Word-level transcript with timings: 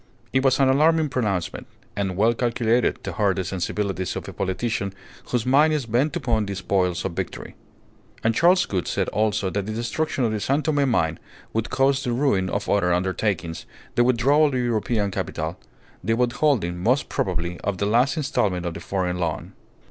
It 0.33 0.43
was 0.43 0.59
an 0.59 0.67
alarming 0.67 1.09
pronouncement, 1.09 1.67
and 1.95 2.17
well 2.17 2.33
calculated 2.33 3.03
to 3.03 3.11
hurt 3.11 3.35
the 3.35 3.43
sensibilities 3.43 4.15
of 4.15 4.27
a 4.27 4.33
politician 4.33 4.93
whose 5.25 5.45
mind 5.45 5.73
is 5.73 5.85
bent 5.85 6.15
upon 6.15 6.47
the 6.47 6.55
spoils 6.55 7.05
of 7.05 7.11
victory. 7.11 7.53
And 8.23 8.33
Charles 8.33 8.65
Gould 8.65 8.87
said 8.87 9.09
also 9.09 9.51
that 9.51 9.67
the 9.67 9.71
destruction 9.73 10.23
of 10.23 10.31
the 10.31 10.39
San 10.39 10.63
Tome 10.63 10.89
mine 10.89 11.19
would 11.53 11.69
cause 11.69 12.03
the 12.03 12.13
ruin 12.13 12.49
of 12.49 12.67
other 12.67 12.91
undertakings, 12.91 13.67
the 13.93 14.03
withdrawal 14.03 14.47
of 14.47 14.55
European 14.55 15.11
capital, 15.11 15.59
the 16.03 16.15
withholding, 16.15 16.79
most 16.79 17.07
probably, 17.07 17.59
of 17.59 17.77
the 17.77 17.85
last 17.85 18.17
instalment 18.17 18.65
of 18.65 18.73
the 18.73 18.79
foreign 18.79 19.19
loan. 19.19 19.53